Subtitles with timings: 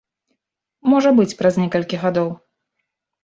[0.91, 2.31] Можа быць, праз некалькі гадоў.